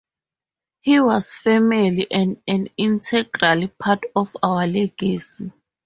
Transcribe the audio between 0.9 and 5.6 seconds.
was family, and an integral part of our legacy.